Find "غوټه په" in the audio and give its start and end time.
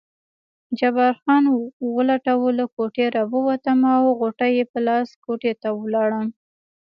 4.19-4.79